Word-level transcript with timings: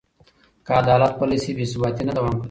که 0.65 0.71
عدالت 0.81 1.11
پلی 1.19 1.37
شي، 1.43 1.51
بې 1.57 1.65
ثباتي 1.71 2.03
نه 2.07 2.13
دوام 2.17 2.33
کوي. 2.35 2.39